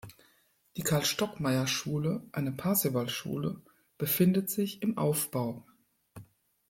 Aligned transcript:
Die 0.77 0.81
Karl 0.81 1.05
Stockmeyer 1.05 1.67
Schule, 1.67 2.23
eine 2.31 2.51
Parzival-Schule, 2.51 3.61
befindet 3.99 4.49
sich 4.49 4.81
im 4.81 4.97
Aufbau. 4.97 5.63